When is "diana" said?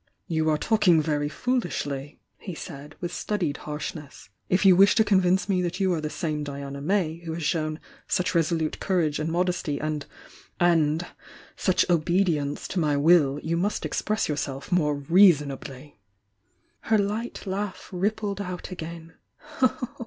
6.43-6.81